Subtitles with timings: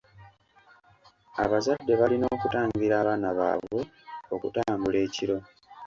[1.43, 3.81] Abazadde balina okutangira abaana baabwe
[4.35, 5.37] okutambula ekiro.